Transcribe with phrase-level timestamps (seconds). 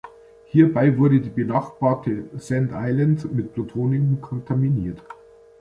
[0.47, 4.97] Hierbei wurde die benachbarte Sand Island mit Plutonium kontaminiert.